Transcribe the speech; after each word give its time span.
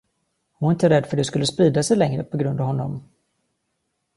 Hon 0.53 0.65
var 0.67 0.71
inte 0.73 0.89
rädd 0.89 1.05
för 1.05 1.13
att 1.13 1.17
det 1.17 1.23
skulle 1.23 1.45
sprida 1.45 1.83
sig 1.83 1.97
längre 1.97 2.23
på 2.23 2.37
grund 2.37 2.61
av 2.61 2.67
honom. 2.67 3.03